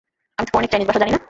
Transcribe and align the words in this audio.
আমি 0.37 0.45
তো 0.47 0.51
পৌরাণিক 0.53 0.71
চাইনিজ 0.71 0.87
ভাষা 0.89 1.01
জানি 1.01 1.11
না! 1.13 1.19